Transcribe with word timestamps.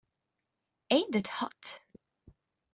Ain't 0.89 1.11
That 1.11 1.27
Hot! 1.27 1.79